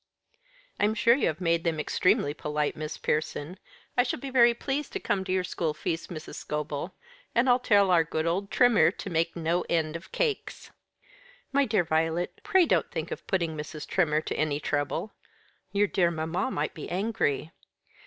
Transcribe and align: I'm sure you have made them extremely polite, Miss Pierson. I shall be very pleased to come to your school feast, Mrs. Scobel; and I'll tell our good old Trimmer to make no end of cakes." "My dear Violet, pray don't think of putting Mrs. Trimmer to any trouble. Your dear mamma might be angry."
I'm 0.79 0.95
sure 0.95 1.13
you 1.13 1.27
have 1.27 1.39
made 1.39 1.63
them 1.63 1.79
extremely 1.79 2.33
polite, 2.33 2.75
Miss 2.75 2.97
Pierson. 2.97 3.59
I 3.95 4.01
shall 4.01 4.17
be 4.19 4.31
very 4.31 4.55
pleased 4.55 4.93
to 4.93 4.99
come 4.99 5.23
to 5.25 5.31
your 5.31 5.43
school 5.43 5.75
feast, 5.75 6.09
Mrs. 6.09 6.37
Scobel; 6.37 6.95
and 7.35 7.47
I'll 7.47 7.59
tell 7.59 7.91
our 7.91 8.03
good 8.03 8.25
old 8.25 8.49
Trimmer 8.49 8.89
to 8.89 9.09
make 9.11 9.35
no 9.35 9.61
end 9.69 9.95
of 9.95 10.11
cakes." 10.11 10.71
"My 11.53 11.65
dear 11.65 11.83
Violet, 11.83 12.41
pray 12.41 12.65
don't 12.65 12.89
think 12.89 13.11
of 13.11 13.27
putting 13.27 13.55
Mrs. 13.55 13.85
Trimmer 13.87 14.21
to 14.21 14.35
any 14.35 14.59
trouble. 14.59 15.11
Your 15.71 15.85
dear 15.85 16.09
mamma 16.09 16.49
might 16.49 16.73
be 16.73 16.89
angry." 16.89 17.51